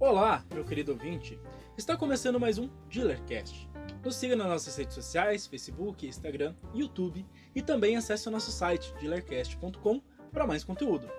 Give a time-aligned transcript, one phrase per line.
[0.00, 1.36] Olá, meu querido ouvinte!
[1.76, 3.68] Está começando mais um Dealercast.
[4.04, 8.94] Nos siga nas nossas redes sociais, Facebook, Instagram, YouTube e também acesse o nosso site
[9.00, 10.00] dealercast.com
[10.30, 11.10] para mais conteúdo.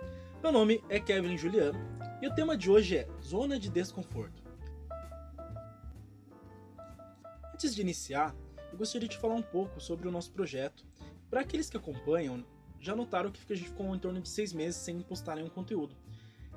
[0.42, 1.78] Meu nome é Kevin Juliano
[2.21, 4.42] e o tema de hoje é Zona de Desconforto.
[7.54, 8.34] Antes de iniciar,
[8.71, 10.86] eu gostaria de falar um pouco sobre o nosso projeto.
[11.30, 12.46] Para aqueles que acompanham,
[12.80, 15.98] já notaram que a gente ficou em torno de seis meses sem postar nenhum conteúdo.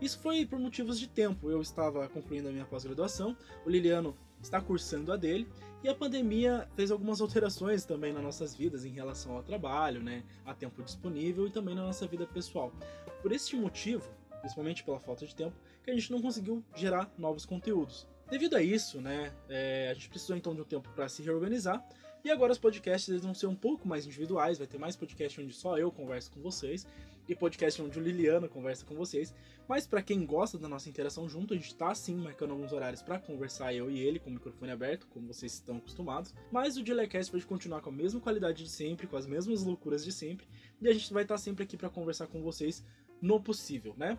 [0.03, 1.49] Isso foi por motivos de tempo.
[1.49, 5.47] Eu estava concluindo a minha pós-graduação, o Liliano está cursando a dele,
[5.81, 10.25] e a pandemia fez algumas alterações também nas nossas vidas em relação ao trabalho, né,
[10.45, 12.73] a tempo disponível e também na nossa vida pessoal.
[13.23, 17.47] Por este motivo, principalmente pela falta de tempo, que a gente não conseguiu gerar novos
[17.47, 18.09] conteúdos.
[18.29, 21.81] Devido a isso, né, é, a gente precisou então de um tempo para se reorganizar
[22.25, 25.41] e agora os podcasts eles vão ser um pouco mais individuais, vai ter mais podcast
[25.41, 26.87] onde só eu converso com vocês
[27.29, 29.35] e podcast onde o Liliano conversa com vocês.
[29.69, 33.03] Mas para quem gosta da nossa interação junto, a gente tá sim marcando alguns horários
[33.03, 36.35] para conversar eu e ele com o microfone aberto, como vocês estão acostumados.
[36.51, 40.05] Mas o Dilecast vai continuar com a mesma qualidade de sempre, com as mesmas loucuras
[40.05, 40.47] de sempre,
[40.81, 42.85] e a gente vai estar tá sempre aqui para conversar com vocês
[43.21, 44.19] no possível, né?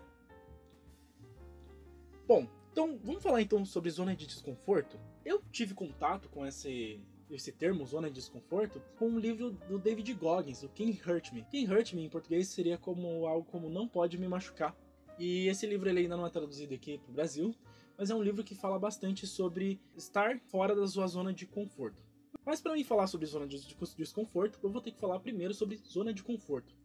[2.25, 4.97] Bom, então vamos falar então sobre zona de desconforto.
[5.25, 6.99] Eu tive contato com esse
[7.35, 11.45] esse termo, zona de desconforto, com um livro do David Goggins, o King Hurt Me.
[11.49, 14.75] King Hurt Me, em português, seria como algo como Não Pode Me Machucar.
[15.17, 17.55] E esse livro ele ainda não é traduzido aqui para o Brasil,
[17.97, 22.01] mas é um livro que fala bastante sobre estar fora da sua zona de conforto.
[22.45, 23.59] Mas para mim falar sobre zona de
[23.97, 26.75] desconforto, eu vou ter que falar primeiro sobre zona de conforto.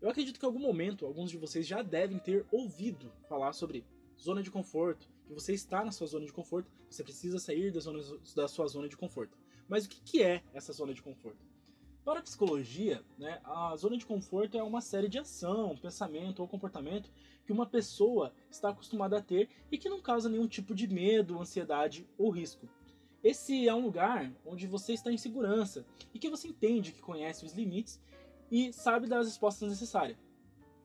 [0.00, 3.84] Eu acredito que em algum momento alguns de vocês já devem ter ouvido falar sobre
[4.20, 7.80] zona de conforto, que você está na sua zona de conforto, você precisa sair da,
[7.80, 8.00] zona,
[8.34, 9.38] da sua zona de conforto.
[9.68, 11.44] Mas o que, que é essa zona de conforto?
[12.04, 16.48] Para a psicologia, né, a zona de conforto é uma série de ação, pensamento ou
[16.48, 17.10] comportamento
[17.46, 21.40] que uma pessoa está acostumada a ter e que não causa nenhum tipo de medo,
[21.40, 22.68] ansiedade ou risco.
[23.22, 27.46] Esse é um lugar onde você está em segurança e que você entende que conhece
[27.46, 27.98] os limites
[28.50, 30.18] e sabe das respostas necessárias.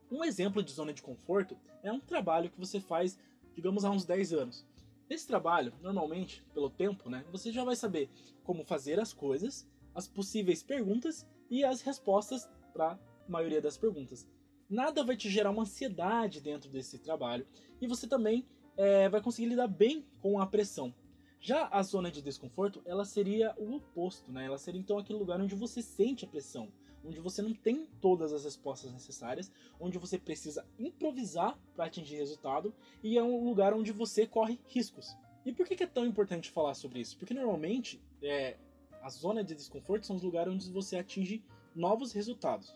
[0.09, 3.19] Um exemplo de zona de conforto é um trabalho que você faz,
[3.53, 4.65] digamos, há uns 10 anos.
[5.09, 8.11] Nesse trabalho, normalmente, pelo tempo, né, você já vai saber
[8.43, 14.29] como fazer as coisas, as possíveis perguntas e as respostas para a maioria das perguntas.
[14.69, 17.43] Nada vai te gerar uma ansiedade dentro desse trabalho
[17.81, 18.45] e você também
[18.77, 20.93] é, vai conseguir lidar bem com a pressão.
[21.41, 24.45] Já a zona de desconforto, ela seria o oposto, né?
[24.45, 26.71] Ela seria então aquele lugar onde você sente a pressão,
[27.03, 32.73] onde você não tem todas as respostas necessárias, onde você precisa improvisar para atingir resultado
[33.03, 35.15] e é um lugar onde você corre riscos.
[35.45, 37.17] E por que é tão importante falar sobre isso?
[37.17, 38.57] Porque normalmente é,
[39.01, 41.43] a zona de desconforto são os lugares onde você atinge
[41.75, 42.75] novos resultados,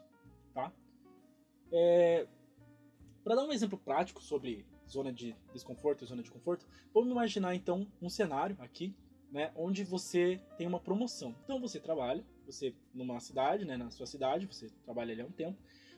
[0.53, 0.71] tá?
[1.71, 2.27] É,
[3.23, 7.55] para dar um exemplo prático sobre zona de desconforto e zona de conforto, vamos imaginar
[7.55, 8.95] então um cenário aqui,
[9.31, 11.35] né, onde você tem uma promoção.
[11.43, 15.31] Então você trabalha, você numa cidade, né, na sua cidade, você trabalha ali há um
[15.31, 15.57] tempo,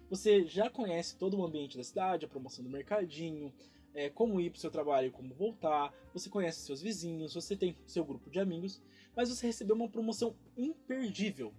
[0.09, 3.53] você já conhece todo o ambiente da cidade, a promoção do mercadinho,
[3.93, 7.77] é, como ir para o seu trabalho, como voltar, você conhece seus vizinhos, você tem
[7.87, 8.81] seu grupo de amigos,
[9.15, 11.53] mas você recebeu uma promoção imperdível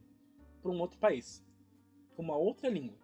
[0.62, 1.42] para um outro país,
[2.14, 2.96] com uma outra língua.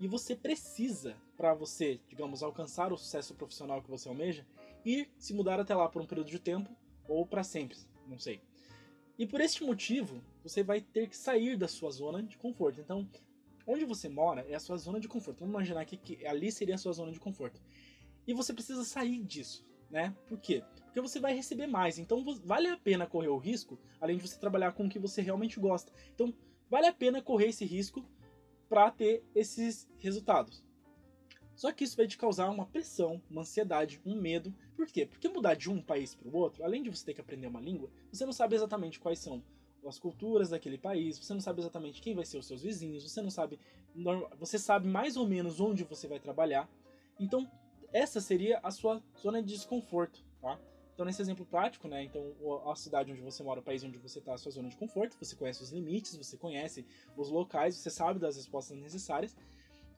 [0.00, 4.46] E você precisa, para você, digamos, alcançar o sucesso profissional que você almeja,
[4.84, 6.74] ir se mudar até lá por um período de tempo
[7.06, 7.76] ou para sempre,
[8.06, 8.40] não sei.
[9.20, 12.80] E por este motivo, você vai ter que sair da sua zona de conforto.
[12.80, 13.06] Então,
[13.66, 15.40] onde você mora é a sua zona de conforto.
[15.40, 17.60] Vamos imaginar aqui que ali seria a sua zona de conforto.
[18.26, 20.16] E você precisa sair disso, né?
[20.26, 20.64] Por quê?
[20.86, 21.98] Porque você vai receber mais.
[21.98, 25.20] Então, vale a pena correr o risco, além de você trabalhar com o que você
[25.20, 25.92] realmente gosta.
[26.14, 26.32] Então,
[26.70, 28.02] vale a pena correr esse risco
[28.70, 30.64] para ter esses resultados.
[31.60, 34.50] Só que isso vai te causar uma pressão, uma ansiedade, um medo.
[34.74, 35.04] Por quê?
[35.04, 37.60] Porque mudar de um país para o outro, além de você ter que aprender uma
[37.60, 39.44] língua, você não sabe exatamente quais são
[39.86, 43.20] as culturas daquele país, você não sabe exatamente quem vai ser os seus vizinhos, você
[43.20, 43.60] não sabe,
[44.38, 46.66] você sabe mais ou menos onde você vai trabalhar.
[47.18, 47.46] Então,
[47.92, 50.58] essa seria a sua zona de desconforto, tá?
[50.94, 52.04] Então, nesse exemplo prático, né?
[52.04, 52.34] Então,
[52.70, 55.14] a cidade onde você mora, o país onde você está, a sua zona de conforto,
[55.20, 56.86] você conhece os limites, você conhece
[57.18, 59.36] os locais, você sabe das respostas necessárias.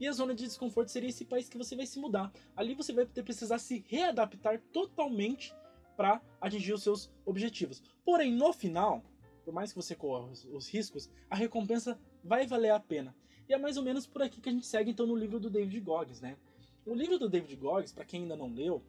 [0.02, 2.32] E a zona de desconforto seria esse país que você vai se mudar.
[2.56, 5.54] Ali você vai ter, precisar se readaptar totalmente
[5.96, 7.80] para atingir os seus objetivos.
[8.04, 9.00] Porém, no final,
[9.44, 13.14] por mais que você corra os, os, riscos, a recompensa vai valer a pena.
[13.48, 15.48] E é mais ou menos por aqui que a gente segue então no livro do
[15.48, 16.36] David Goggins, né?
[16.84, 18.82] O livro do David Goggins, para quem ainda não leu,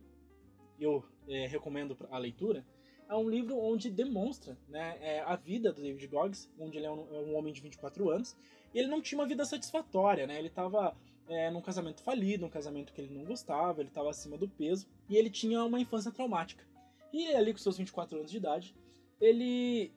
[0.79, 2.65] eu é, recomendo a leitura.
[3.09, 6.91] É um livro onde demonstra né, é, a vida do David Goggins, onde ele é
[6.91, 8.35] um, é um homem de 24 anos,
[8.73, 10.39] e ele não tinha uma vida satisfatória, né?
[10.39, 10.95] Ele estava
[11.27, 14.87] é, num casamento falido, um casamento que ele não gostava, ele estava acima do peso
[15.07, 16.65] e ele tinha uma infância traumática.
[17.11, 18.75] E ali com seus 24 anos de idade,
[19.21, 19.91] ele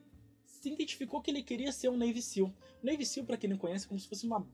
[0.45, 2.53] se identificou que ele queria ser um Navy SEAL.
[2.81, 4.45] O Navy SEAL, para quem não conhece, é como se fosse uma,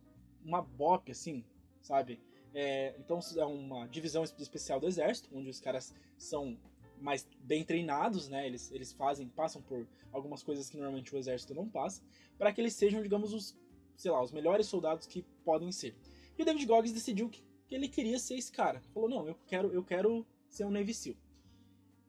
[0.44, 1.44] uma BOP, assim,
[1.82, 2.20] sabe?
[2.54, 6.58] É, então é uma divisão especial do exército, onde os caras são
[7.04, 8.48] mais bem treinados, né?
[8.48, 12.02] Eles, eles fazem, passam por algumas coisas que normalmente o exército não passa,
[12.38, 13.56] para que eles sejam, digamos, os,
[13.96, 15.96] sei lá, os melhores soldados que podem ser.
[16.38, 18.82] E o David Goggins decidiu que, que ele queria ser esse cara.
[18.94, 21.16] Falou: "Não, eu quero, eu quero ser um Navy SEAL".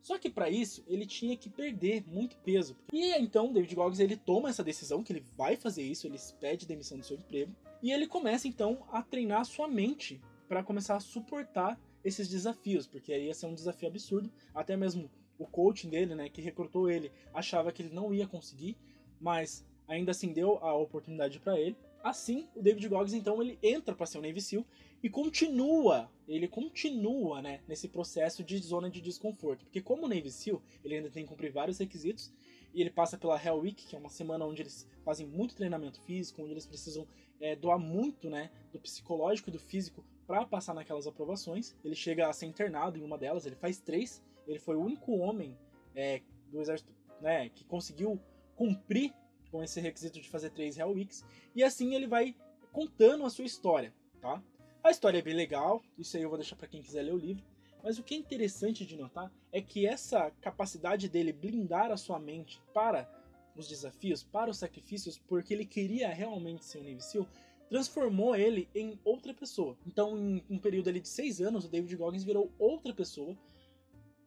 [0.01, 2.77] Só que para isso ele tinha que perder muito peso.
[2.93, 6.67] E então David Goggins ele toma essa decisão que ele vai fazer isso, ele pede
[6.67, 10.97] demissão do seu emprego e ele começa então a treinar a sua mente para começar
[10.97, 14.31] a suportar esses desafios, porque aí ia ser um desafio absurdo.
[14.55, 18.77] Até mesmo o coaching dele, né, que recrutou ele, achava que ele não ia conseguir,
[19.21, 21.77] mas ainda assim deu a oportunidade para ele.
[22.03, 24.65] Assim, o David Goggins então ele entra para ser um Navy SEAL
[25.03, 30.63] e continua, ele continua, né, nesse processo de zona de desconforto, porque como Navy SEAL,
[30.85, 32.31] ele ainda tem que cumprir vários requisitos
[32.75, 36.01] e ele passa pela Hell Week, que é uma semana onde eles fazem muito treinamento
[36.03, 37.07] físico, onde eles precisam
[37.41, 41.77] é, doar muito, né, do psicológico e do físico para passar naquelas aprovações.
[41.85, 44.23] Ele chega a ser internado em uma delas, ele faz três.
[44.47, 45.57] Ele foi o único homem
[45.95, 48.21] é, do exército né, que conseguiu
[48.57, 49.13] cumprir
[49.51, 51.25] com esse requisito de fazer três Hell Weeks.
[51.55, 52.35] E assim ele vai
[52.73, 54.43] contando a sua história, tá?
[54.83, 57.19] A história é bem legal, isso aí eu vou deixar para quem quiser ler o
[57.19, 57.43] livro.
[57.83, 62.19] Mas o que é interessante de notar é que essa capacidade dele blindar a sua
[62.19, 63.09] mente para
[63.57, 67.29] os desafios, para os sacrifícios, porque ele queria realmente ser um Navy SEAL,
[67.69, 69.77] transformou ele em outra pessoa.
[69.87, 73.37] Então, em um período ali de seis anos, o David Goggins virou outra pessoa,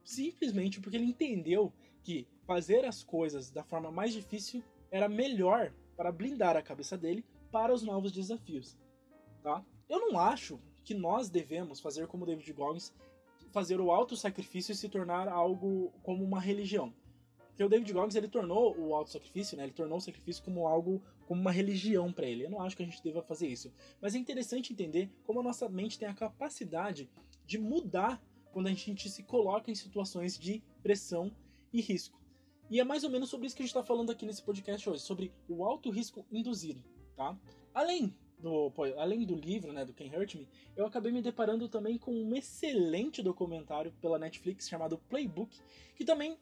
[0.04, 1.72] simplesmente porque ele entendeu
[2.04, 7.26] que fazer as coisas da forma mais difícil era melhor para blindar a cabeça dele
[7.52, 8.78] para os novos desafios,
[9.44, 9.64] tá?
[9.90, 12.94] Eu não acho que nós devemos fazer como David Goggins,
[13.52, 16.94] fazer o auto-sacrifício e se tornar algo como uma religião.
[17.58, 19.64] Porque o David Goggins ele tornou o auto-sacrifício, né?
[19.64, 22.46] Ele tornou o sacrifício como algo, como uma religião para ele.
[22.46, 23.74] Eu não acho que a gente deva fazer isso.
[24.00, 27.10] Mas é interessante entender como a nossa mente tem a capacidade
[27.48, 28.22] de mudar
[28.52, 31.36] quando a gente se coloca em situações de pressão
[31.74, 32.22] e risco.
[32.70, 34.88] E é mais ou menos sobre isso que a gente está falando aqui nesse podcast
[34.88, 36.84] hoje, sobre o alto risco induzido,
[37.16, 37.36] tá?
[37.74, 41.98] Além do, além do livro, né, do Can Hurt Me, eu acabei me deparando também
[41.98, 45.60] com um excelente documentário pela Netflix chamado Playbook,
[45.96, 46.38] que também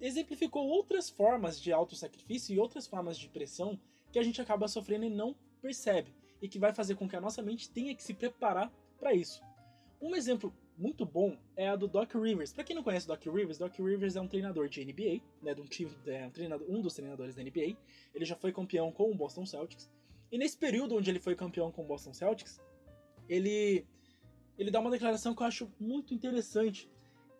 [0.00, 3.78] exemplificou outras formas de autossacrifício e outras formas de pressão
[4.12, 7.20] que a gente acaba sofrendo e não percebe, e que vai fazer com que a
[7.20, 9.42] nossa mente tenha que se preparar para isso.
[10.00, 12.52] Um exemplo muito bom é a do Doc Rivers.
[12.52, 15.60] Para quem não conhece Doc Rivers, Doc Rivers é um treinador de NBA, né, de
[15.60, 17.76] um, time, é um, treinador, um dos treinadores da NBA.
[18.14, 19.90] Ele já foi campeão com o Boston Celtics.
[20.30, 22.60] E nesse período onde ele foi campeão com o Boston Celtics,
[23.28, 23.86] ele
[24.58, 26.90] ele dá uma declaração que eu acho muito interessante,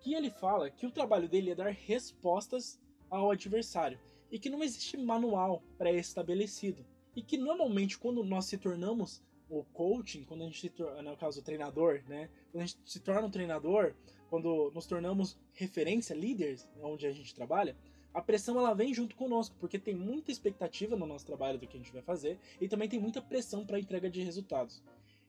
[0.00, 3.98] que ele fala que o trabalho dele é dar respostas ao adversário
[4.30, 6.84] e que não existe manual pré-estabelecido.
[7.14, 11.16] E que normalmente quando nós se tornamos o coaching, quando a gente se torna, no
[11.16, 12.28] caso o treinador, né?
[12.50, 13.94] Quando a gente se torna um treinador,
[14.28, 17.76] quando nos tornamos referência, líderes, onde a gente trabalha,
[18.12, 21.76] a pressão ela vem junto conosco, porque tem muita expectativa no nosso trabalho do que
[21.76, 24.82] a gente vai fazer e também tem muita pressão para entrega de resultados.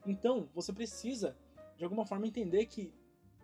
[0.06, 1.36] Então, você precisa
[1.76, 2.92] de alguma forma entender que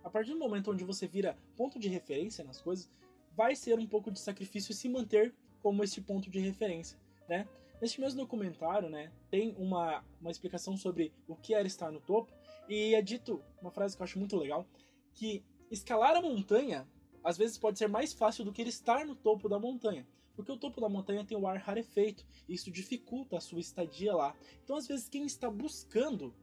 [0.05, 2.91] a partir do momento onde você vira ponto de referência nas coisas,
[3.35, 7.49] vai ser um pouco de sacrifício se manter como esse ponto de referência, né?
[7.81, 12.33] Neste mesmo documentário, né, tem uma, uma explicação sobre o que era estar no topo,
[12.69, 14.67] e é dito uma frase que eu acho muito legal,
[15.15, 16.87] que escalar a montanha
[17.23, 20.07] às vezes pode ser mais fácil do que estar no topo da montanha,
[20.37, 24.15] porque o topo da montanha tem o ar rarefeito, e isso dificulta a sua estadia
[24.15, 24.35] lá.
[24.63, 26.35] Então, às vezes, quem está buscando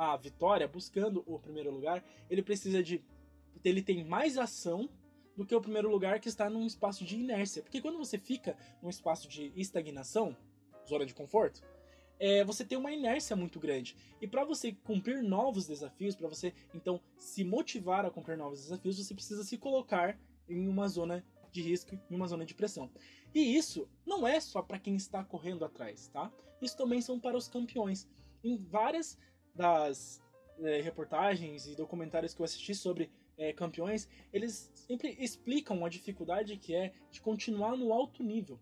[0.00, 3.04] a vitória, buscando o primeiro lugar, ele precisa de.
[3.62, 4.88] Ele tem mais ação
[5.36, 7.62] do que o primeiro lugar que está num espaço de inércia.
[7.62, 10.34] Porque quando você fica num espaço de estagnação,
[10.88, 11.62] zona de conforto,
[12.18, 13.94] é, você tem uma inércia muito grande.
[14.22, 18.96] E para você cumprir novos desafios, para você então se motivar a cumprir novos desafios,
[18.96, 22.90] você precisa se colocar em uma zona de risco, em uma zona de pressão.
[23.34, 26.32] E isso não é só para quem está correndo atrás, tá?
[26.62, 28.08] Isso também são para os campeões.
[28.42, 29.18] Em várias
[29.60, 30.22] das
[30.62, 36.56] é, reportagens e documentários que eu assisti sobre é, campeões, eles sempre explicam a dificuldade
[36.56, 38.58] que é de continuar no alto nível.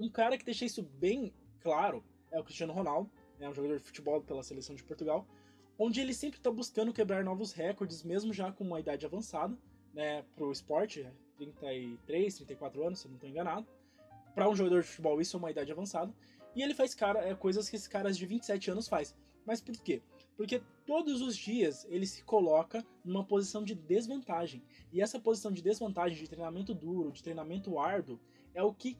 [0.00, 3.84] Um cara que deixa isso bem claro é o Cristiano Ronaldo, é um jogador de
[3.84, 5.24] futebol pela seleção de Portugal,
[5.78, 9.56] onde ele sempre está buscando quebrar novos recordes, mesmo já com uma idade avançada,
[9.94, 11.06] né, pro esporte,
[11.36, 13.66] 33, 34 anos, se eu não estou enganado.
[14.34, 16.12] Para um jogador de futebol, isso é uma idade avançada.
[16.54, 19.14] E ele faz cara, é, coisas que esses caras de 27 anos faz.
[19.46, 20.02] Mas por quê?
[20.36, 24.62] Porque todos os dias ele se coloca numa posição de desvantagem.
[24.92, 28.20] E essa posição de desvantagem, de treinamento duro, de treinamento árduo,
[28.54, 28.98] é o que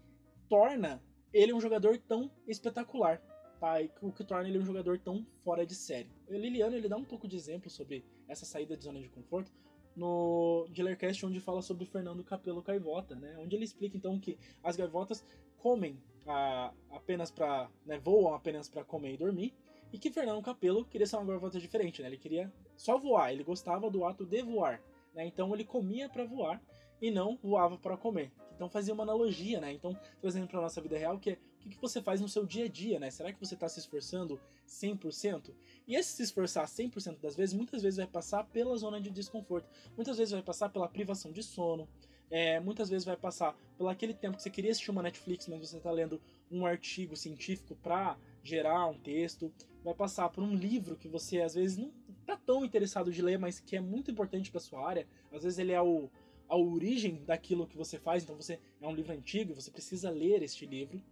[0.49, 1.03] torna
[1.33, 3.21] ele um jogador tão espetacular.
[3.61, 3.83] Tá?
[3.83, 6.11] E o que torna ele um jogador tão fora de série.
[6.29, 9.53] O Liliano ele dá um pouco de exemplo sobre essa saída de zona de conforto
[9.95, 13.35] no Dealercast, onde fala sobre o Fernando Capelo Caivota, né?
[13.39, 15.25] Onde ele explica então que as gaivotas
[15.57, 19.55] comem a, apenas para, né, voam apenas para comer e dormir,
[19.93, 22.09] e que Fernando Capelo queria ser uma gaivota diferente, né?
[22.09, 24.83] Ele queria só voar, ele gostava do ato de voar,
[25.15, 25.27] né?
[25.27, 26.63] Então ele comia para voar
[27.01, 28.33] e não voava para comer.
[28.55, 29.73] Então fazia uma analogia, né?
[29.73, 32.65] Então, trazendo para nossa vida real, que é o que você faz no seu dia
[32.67, 33.11] a dia, né?
[33.11, 35.53] Será que você está se esforçando 100%?
[35.87, 39.69] E esse se esforçar 100% das vezes, muitas vezes vai passar pela zona de desconforto.
[39.97, 41.89] Muitas vezes vai passar pela privação de sono.
[42.31, 45.61] É, muitas vezes vai passar pelo aquele tempo que você queria assistir uma Netflix, mas
[45.61, 49.53] você está lendo um artigo científico para gerar um texto.
[49.85, 53.39] Vai passar por um livro que você às vezes não está tão interessado de ler,
[53.39, 55.07] mas que é muito importante para sua área.
[55.33, 56.11] Às vezes ele é o
[56.49, 60.43] a origem daquilo que você faz, então você é um livro antigo, você precisa ler
[60.43, 61.03] este livro.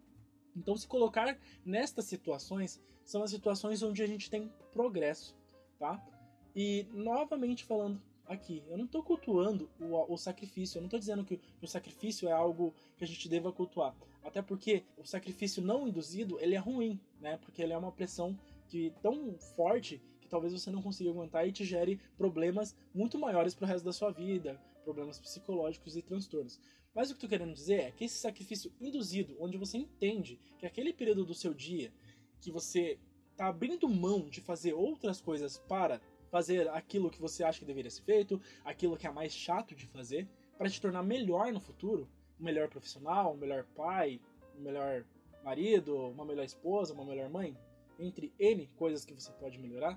[0.57, 5.37] Então se colocar nestas situações são as situações onde a gente tem progresso,
[5.79, 6.01] tá?
[6.55, 11.25] E novamente falando aqui, eu não estou cultuando o, o, sacrifício, eu não estou dizendo
[11.25, 15.87] que, o sacrifício é algo que a gente deva cultuar, até porque o sacrifício não
[15.87, 17.37] induzido ele é ruim, né?
[17.39, 18.39] Porque ele é uma pressão
[18.69, 23.55] que tão forte que talvez você não consiga aguentar e te gere problemas muito maiores
[23.55, 26.59] para o resto da sua vida, problemas psicológicos e transtornos.
[26.95, 30.39] Mas o que eu tô querendo dizer é que esse sacrifício induzido, onde você entende
[30.59, 31.93] que aquele período do seu dia
[32.41, 32.99] que você
[33.37, 36.01] tá abrindo mão de fazer outras coisas para
[36.35, 39.87] fazer aquilo que você acha que deveria ser feito, aquilo que é mais chato de
[39.87, 42.09] fazer, para te tornar melhor no futuro,
[42.41, 44.21] um melhor profissional, um melhor pai,
[44.59, 45.05] um melhor
[45.45, 47.57] marido, uma melhor esposa, uma melhor mãe,
[48.01, 49.97] entre N coisas que você pode melhorar,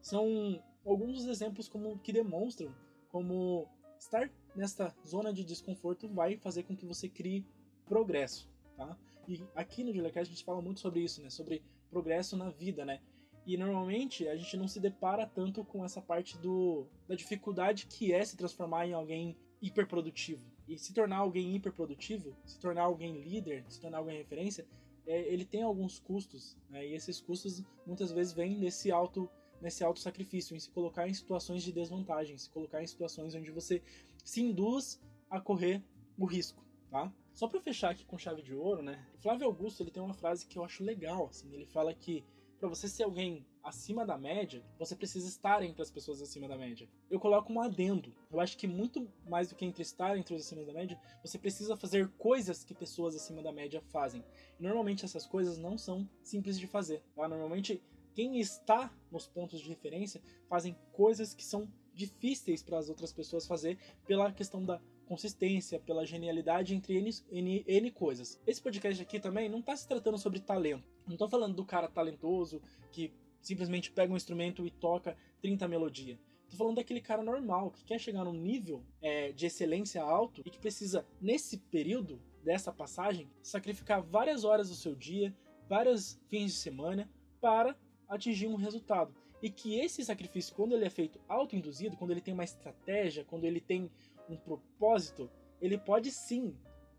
[0.00, 2.74] são alguns dos exemplos como que demonstram
[3.08, 7.46] como estar nesta zona de desconforto vai fazer com que você crie
[7.86, 8.98] progresso, tá?
[9.28, 11.30] E aqui no Dealercast a gente fala muito sobre isso, né?
[11.30, 13.00] Sobre progresso na vida, né?
[13.46, 18.12] E normalmente a gente não se depara tanto com essa parte do, da dificuldade que
[18.12, 20.44] é se transformar em alguém hiperprodutivo.
[20.68, 24.66] E se tornar alguém hiperprodutivo, se tornar alguém líder, se tornar alguém referência,
[25.06, 26.86] é, ele tem alguns custos, né?
[26.86, 29.28] E esses custos muitas vezes vêm nesse alto
[29.60, 33.48] nesse auto sacrifício, em se colocar em situações de desvantagem, se colocar em situações onde
[33.52, 33.80] você
[34.24, 35.80] se induz a correr
[36.18, 37.12] o risco, tá?
[37.32, 39.06] Só para fechar aqui com chave de ouro, né?
[39.20, 42.24] Flávio Augusto ele tem uma frase que eu acho legal, assim, ele fala que
[42.62, 46.56] para você ser alguém acima da média, você precisa estar entre as pessoas acima da
[46.56, 46.88] média.
[47.10, 48.14] Eu coloco um adendo.
[48.30, 51.36] Eu acho que muito mais do que entre estar entre os acima da média, você
[51.40, 54.24] precisa fazer coisas que pessoas acima da média fazem.
[54.60, 57.02] Normalmente essas coisas não são simples de fazer.
[57.16, 57.26] Tá?
[57.26, 57.82] Normalmente
[58.14, 63.44] quem está nos pontos de referência fazem coisas que são difíceis para as outras pessoas
[63.44, 63.76] fazer
[64.06, 68.40] pela questão da consistência, pela genialidade entre N, N, N coisas.
[68.46, 70.84] Esse podcast aqui também não está se tratando sobre talento.
[71.06, 76.18] Não estou falando do cara talentoso que simplesmente pega um instrumento e toca 30 melodias.
[76.48, 80.50] Tô falando daquele cara normal que quer chegar num nível é, de excelência alto e
[80.50, 85.34] que precisa, nesse período dessa passagem, sacrificar várias horas do seu dia,
[85.68, 87.74] vários fins de semana para
[88.08, 89.14] atingir um resultado.
[89.42, 93.44] E que esse sacrifício, quando ele é feito autoinduzido, quando ele tem uma estratégia, quando
[93.44, 93.90] ele tem
[94.32, 96.56] um propósito, ele pode sim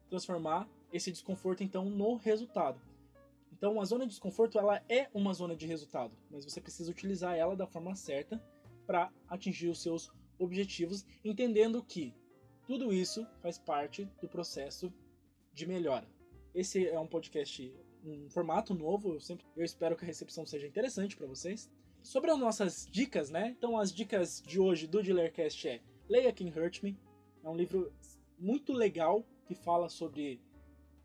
[0.09, 2.79] transformar esse desconforto então no resultado.
[3.51, 7.35] Então a zona de desconforto ela é uma zona de resultado, mas você precisa utilizar
[7.35, 8.41] ela da forma certa
[8.85, 12.13] para atingir os seus objetivos, entendendo que
[12.67, 14.93] tudo isso faz parte do processo
[15.53, 16.07] de melhora.
[16.53, 17.73] Esse é um podcast
[18.05, 19.13] um formato novo.
[19.13, 21.69] Eu sempre eu espero que a recepção seja interessante para vocês.
[22.01, 23.55] Sobre as nossas dicas, né?
[23.57, 26.97] Então as dicas de hoje do Dealercast é Leia Quem Hurt Me.
[27.43, 27.91] É um livro
[28.39, 30.39] muito legal que fala sobre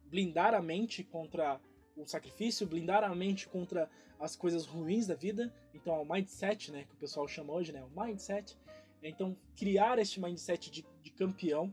[0.07, 1.61] blindar a mente contra
[1.97, 3.91] o sacrifício, blindar a mente contra
[4.21, 5.53] as coisas ruins da vida.
[5.75, 8.57] Então é o mindset, né, que o pessoal chama hoje, né, o mindset.
[9.03, 11.73] Então criar este mindset de, de campeão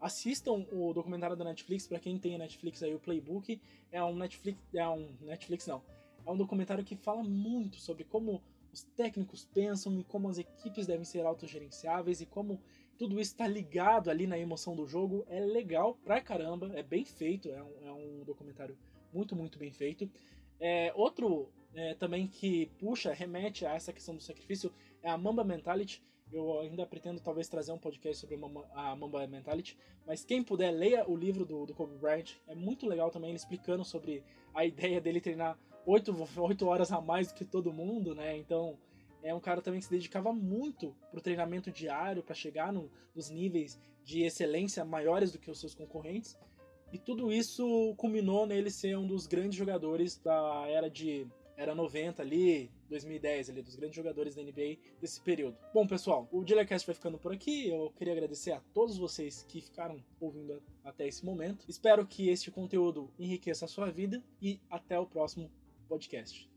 [0.00, 3.60] assistam o documentário da Netflix, para quem tem a Netflix aí, o Playbook,
[3.92, 5.82] é um Netflix, é um Netflix não,
[6.26, 10.86] é um documentário que fala muito sobre como os técnicos pensam e como as equipes
[10.86, 12.60] devem ser autogerenciáveis e como
[12.98, 15.24] tudo isso está ligado ali na emoção do jogo.
[15.28, 18.76] É legal pra caramba, é bem feito, é um, é um documentário
[19.12, 20.10] muito, muito bem feito.
[20.60, 25.44] É, outro é, também que puxa, remete a essa questão do sacrifício é a Mamba
[25.44, 26.02] Mentality,
[26.32, 28.38] eu ainda pretendo talvez trazer um podcast sobre
[28.74, 32.34] a Mamba Mentality, mas quem puder, leia o livro do, do Kobe Bryant.
[32.46, 34.22] É muito legal também ele explicando sobre
[34.54, 38.36] a ideia dele treinar 8, 8 horas a mais do que todo mundo, né?
[38.36, 38.78] Então
[39.22, 43.30] é um cara também que se dedicava muito pro treinamento diário para chegar no, nos
[43.30, 46.38] níveis de excelência maiores do que os seus concorrentes.
[46.92, 51.26] E tudo isso culminou nele ser um dos grandes jogadores da era de
[51.58, 55.58] era 90 ali, 2010 ali, dos grandes jogadores da NBA desse período.
[55.74, 57.68] Bom, pessoal, o Dealercast vai ficando por aqui.
[57.68, 61.64] Eu queria agradecer a todos vocês que ficaram ouvindo até esse momento.
[61.68, 65.50] Espero que este conteúdo enriqueça a sua vida e até o próximo
[65.88, 66.48] podcast.